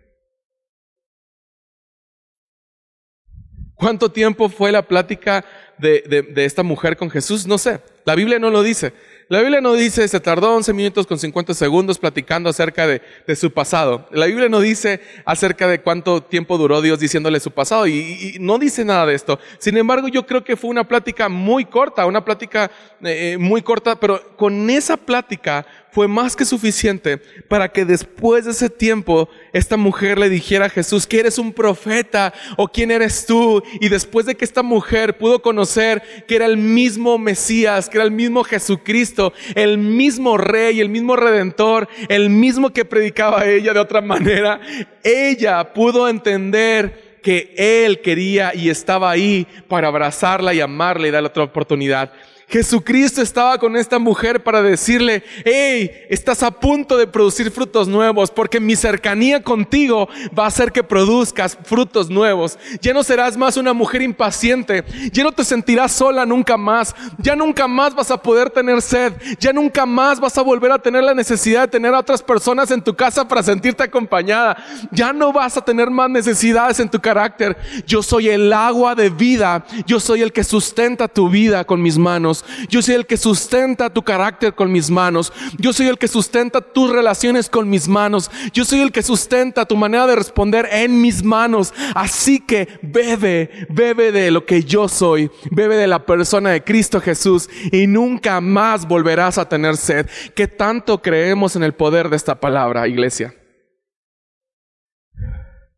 [3.75, 5.45] ¿Cuánto tiempo fue la plática
[5.79, 6.03] de,
[6.35, 7.47] de, esta mujer con Jesús?
[7.47, 8.93] No sé, la Biblia no lo dice.
[9.31, 13.37] La Biblia no dice, se tardó 11 minutos con 50 segundos platicando acerca de, de,
[13.37, 14.09] su pasado.
[14.11, 18.59] La Biblia no dice acerca de cuánto tiempo duró Dios diciéndole su pasado y, no
[18.59, 19.39] dice nada de esto.
[19.59, 22.71] Sin embargo, yo creo que fue una plática muy corta, una plática
[23.03, 28.53] eh, muy corta, pero con esa plática fue más que suficiente para que después de
[28.53, 33.27] ese tiempo esta mujer le dijera a Jesús que eres un profeta o quién eres
[33.27, 33.63] tú.
[33.81, 38.05] Y después de que esta mujer pudo conocer que era el mismo Mesías, que era
[38.05, 43.81] el mismo Jesucristo, el mismo Rey, el mismo Redentor, el mismo que predicaba ella de
[43.81, 44.61] otra manera,
[45.03, 51.29] ella pudo entender que Él quería y estaba ahí para abrazarla y amarla y darle
[51.29, 52.13] otra oportunidad.
[52.49, 58.31] Jesucristo estaba con esta mujer para decirle, hey, estás a punto de producir frutos nuevos
[58.31, 62.59] porque mi cercanía contigo va a hacer que produzcas frutos nuevos.
[62.81, 64.83] Ya no serás más una mujer impaciente,
[65.13, 69.13] ya no te sentirás sola nunca más, ya nunca más vas a poder tener sed,
[69.39, 72.71] ya nunca más vas a volver a tener la necesidad de tener a otras personas
[72.71, 74.57] en tu casa para sentirte acompañada,
[74.91, 77.59] ya no vas a tener más necesidades en tu carácter.
[77.87, 81.99] Yo soy el agua de vida, yo soy el que sustenta tu vida con mis
[81.99, 82.38] manos.
[82.69, 85.33] Yo soy el que sustenta tu carácter con mis manos.
[85.59, 88.31] Yo soy el que sustenta tus relaciones con mis manos.
[88.53, 91.73] Yo soy el que sustenta tu manera de responder en mis manos.
[91.95, 95.31] Así que bebe, bebe de lo que yo soy.
[95.51, 100.07] Bebe de la persona de Cristo Jesús y nunca más volverás a tener sed.
[100.35, 103.35] ¿Qué tanto creemos en el poder de esta palabra, iglesia?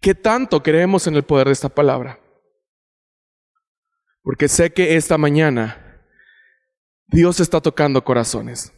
[0.01, 2.18] ¿Qué tanto creemos en el poder de esta palabra?
[4.23, 5.89] Porque sé que esta mañana
[7.12, 8.73] Dios está tocando corazones.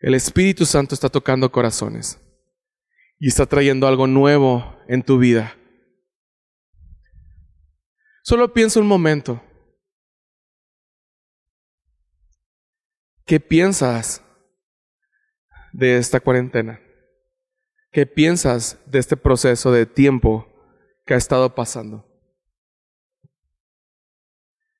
[0.00, 2.20] El Espíritu Santo está tocando corazones
[3.20, 5.56] y está trayendo algo nuevo en tu vida.
[8.24, 9.40] Solo piensa un momento.
[13.24, 14.20] ¿Qué piensas
[15.72, 16.80] de esta cuarentena?
[17.92, 20.48] ¿Qué piensas de este proceso de tiempo
[21.06, 22.13] que ha estado pasando?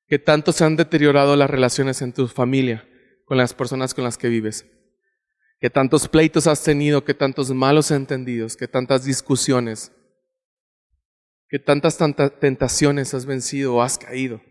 [0.07, 2.87] Que tanto se han deteriorado las relaciones en tu familia,
[3.25, 4.65] con las personas con las que vives,
[5.59, 9.91] que tantos pleitos has tenido, que tantos malos entendidos, que tantas discusiones,
[11.49, 11.97] que tantas,
[12.39, 14.41] tentaciones has vencido o has caído.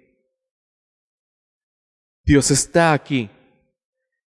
[2.25, 3.31] Dios está aquí,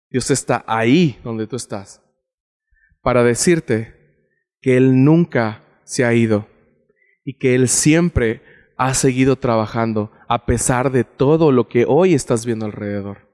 [0.09, 2.01] Dios está ahí donde tú estás,
[3.01, 3.95] para decirte
[4.61, 6.47] que Él nunca se ha ido
[7.25, 8.41] y que Él siempre
[8.79, 13.27] ha seguido trabajando a pesar de todo lo que hoy estás viendo alrededor.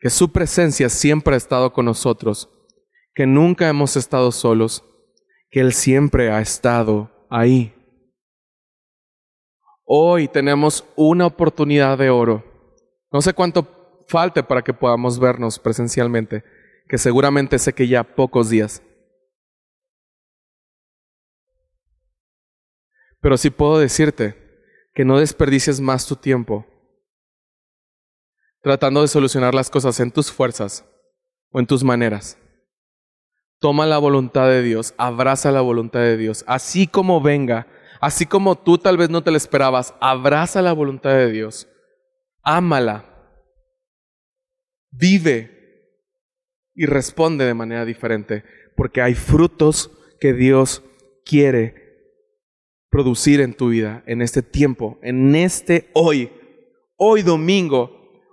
[0.00, 2.50] Que su presencia siempre ha estado con nosotros,
[3.14, 4.84] que nunca hemos estado solos,
[5.50, 7.72] que Él siempre ha estado ahí.
[9.84, 12.42] Hoy tenemos una oportunidad de oro.
[13.12, 16.42] No sé cuánto falte para que podamos vernos presencialmente,
[16.88, 18.82] que seguramente sé que ya pocos días.
[23.24, 24.36] Pero sí puedo decirte
[24.92, 26.66] que no desperdicies más tu tiempo
[28.60, 30.84] tratando de solucionar las cosas en tus fuerzas
[31.50, 32.36] o en tus maneras.
[33.60, 37.66] Toma la voluntad de Dios, abraza la voluntad de Dios, así como venga,
[37.98, 41.66] así como tú tal vez no te la esperabas, abraza la voluntad de Dios,
[42.42, 43.06] ámala,
[44.90, 45.88] vive
[46.74, 48.44] y responde de manera diferente,
[48.76, 50.82] porque hay frutos que Dios
[51.24, 51.83] quiere
[52.94, 56.30] producir en tu vida, en este tiempo, en este hoy,
[56.96, 57.90] hoy domingo,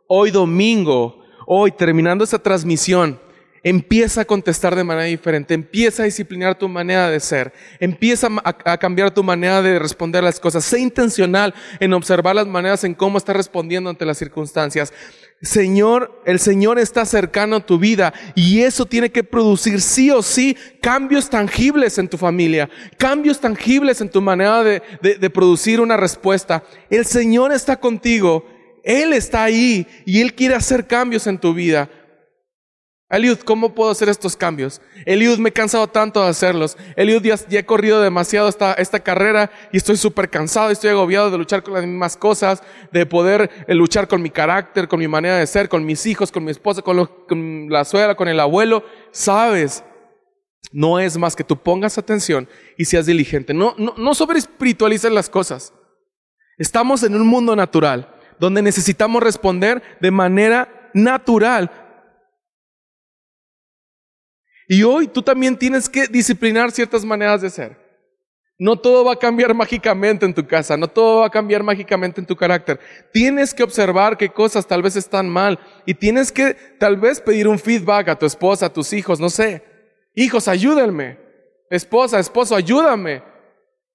[0.07, 3.19] hoy domingo, hoy terminando esta transmisión,
[3.63, 8.77] empieza a contestar de manera diferente, empieza a disciplinar tu manera de ser, empieza a,
[8.77, 13.17] cambiar tu manera de responder las cosas, sé intencional en observar las maneras en cómo
[13.17, 14.93] estás respondiendo ante las circunstancias.
[15.41, 20.21] Señor, el Señor está cercano a tu vida y eso tiene que producir sí o
[20.21, 25.97] sí cambios tangibles en tu familia, cambios tangibles en tu manera de, de producir una
[25.97, 26.63] respuesta.
[26.91, 28.45] El Señor está contigo,
[28.83, 31.89] Él está ahí y Él quiere hacer cambios en tu vida.
[33.11, 34.81] Eliud, ¿cómo puedo hacer estos cambios?
[35.05, 36.77] Eliud, me he cansado tanto de hacerlos.
[36.95, 41.37] Eliud, ya, he corrido demasiado esta, esta carrera y estoy súper cansado, estoy agobiado de
[41.37, 45.35] luchar con las mismas cosas, de poder eh, luchar con mi carácter, con mi manera
[45.35, 48.85] de ser, con mis hijos, con mi esposa, con, la suegra, con el abuelo.
[49.11, 49.83] Sabes,
[50.71, 52.47] no es más que tú pongas atención
[52.77, 53.53] y seas diligente.
[53.53, 55.73] No, no, no sobre espiritualices las cosas.
[56.57, 61.90] Estamos en un mundo natural donde necesitamos responder de manera natural
[64.71, 67.75] y hoy tú también tienes que disciplinar ciertas maneras de ser.
[68.57, 72.21] No todo va a cambiar mágicamente en tu casa, no todo va a cambiar mágicamente
[72.21, 72.79] en tu carácter.
[73.11, 77.49] Tienes que observar qué cosas tal vez están mal y tienes que tal vez pedir
[77.49, 79.61] un feedback a tu esposa, a tus hijos, no sé.
[80.15, 81.17] Hijos, ayúdenme.
[81.69, 83.23] Esposa, esposo, ayúdame.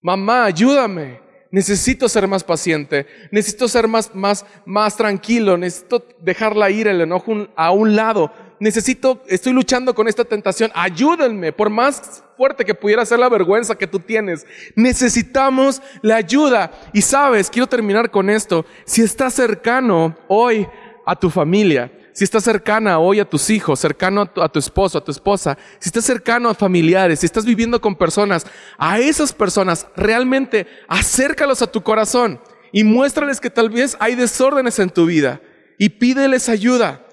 [0.03, 1.23] Mamá, ayúdame.
[1.51, 7.01] Necesito ser más paciente, necesito ser más, más, más tranquilo, necesito dejar la ira, el
[7.01, 12.75] enojo a un lado, necesito, estoy luchando con esta tentación, ayúdenme, por más fuerte que
[12.75, 16.73] pudiera ser la vergüenza que tú tienes, necesitamos la ayuda.
[16.93, 20.67] Y sabes, quiero terminar con esto, si estás cercano hoy
[21.05, 25.05] a tu familia, si estás cercana hoy a tus hijos, cercano a tu, esposo, a
[25.05, 28.47] tu esposa, si estás cercano a familiares, si estás viviendo con personas,
[28.79, 32.41] a esas personas realmente acércalos a tu corazón
[32.73, 35.43] y muéstrales que tal vez hay desórdenes en tu vida
[35.79, 37.06] y pídeles ayuda.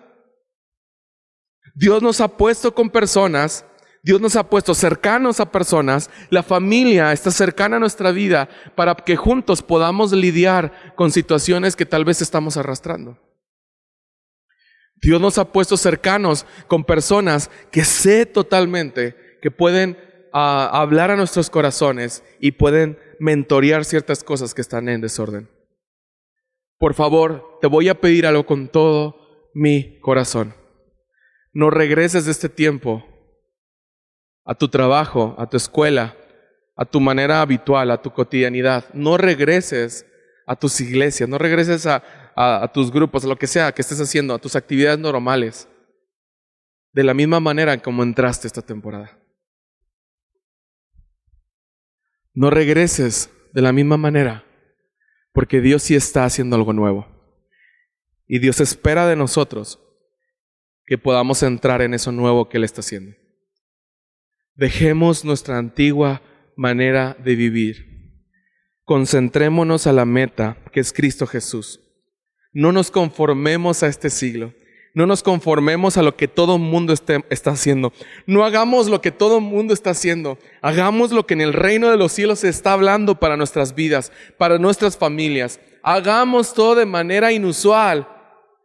[1.74, 3.66] Dios nos ha puesto con personas,
[4.04, 8.96] Dios nos ha puesto cercanos a personas, la familia está cercana a nuestra vida para
[8.96, 13.18] que juntos podamos lidiar con situaciones que tal vez estamos arrastrando.
[15.02, 19.98] Dios nos ha puesto cercanos con personas que sé totalmente que pueden
[20.32, 25.50] ah, hablar a nuestros corazones y pueden mentorear ciertas cosas que están en desorden.
[26.78, 30.63] Por favor, te voy a pedir algo con todo mi corazón
[31.54, 33.06] no regreses de este tiempo
[34.44, 36.18] a tu trabajo, a tu escuela,
[36.76, 38.86] a tu manera habitual, a tu cotidianidad.
[38.94, 40.06] No regreses
[40.48, 44.34] a tus iglesias, no regreses a, tus grupos, a lo que sea que estés haciendo,
[44.34, 45.70] a tus actividades normales,
[46.92, 49.20] de la misma manera como entraste esta temporada.
[52.34, 54.44] No regreses de la misma manera,
[55.34, 57.08] porque Dios sí está haciendo algo nuevo.
[58.28, 59.83] Y Dios espera de nosotros
[60.86, 63.16] que podamos entrar en eso nuevo que Él está haciendo.
[64.56, 66.22] Dejemos nuestra antigua
[66.56, 67.94] manera de vivir.
[68.84, 71.80] Concentrémonos a la meta, que es Cristo Jesús.
[72.52, 74.54] No nos conformemos a este siglo.
[74.96, 77.92] No nos conformemos a lo que todo el mundo está haciendo.
[78.28, 80.38] No hagamos lo que todo el mundo está haciendo.
[80.62, 84.12] Hagamos lo que en el reino de los cielos se está hablando para nuestras vidas,
[84.38, 85.60] para nuestras familias.
[85.82, 88.08] Hagamos todo de manera inusual,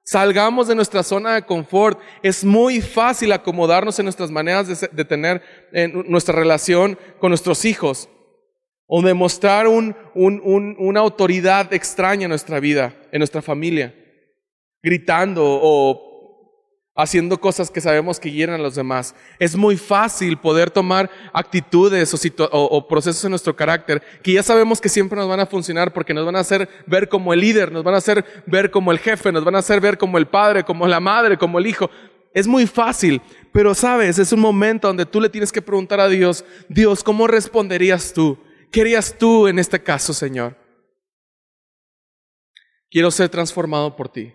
[0.08, 2.00] Salgamos de nuestra zona de confort.
[2.22, 5.42] Es muy fácil acomodarnos en nuestras maneras de, tener
[6.06, 8.08] nuestra relación con nuestros hijos
[8.86, 13.94] o demostrar una autoridad extraña en nuestra vida, en nuestra familia,
[14.82, 16.07] gritando o
[16.98, 19.14] haciendo cosas que sabemos que hieran a los demás.
[19.38, 22.12] Es muy fácil poder tomar actitudes
[22.50, 26.12] o, procesos en nuestro carácter que ya sabemos que siempre nos van a funcionar porque
[26.12, 28.98] nos van a hacer ver como el líder, nos van a hacer ver como el
[28.98, 31.88] jefe, nos van a hacer ver como el padre, como la madre, como el hijo.
[32.34, 33.22] Es muy fácil,
[33.52, 37.28] pero sabes, es un momento donde tú le tienes que preguntar a Dios, Dios, ¿cómo
[37.28, 38.36] responderías tú?
[38.72, 40.56] ¿Qué harías tú en este caso, Señor?
[42.90, 44.34] Quiero ser transformado por ti.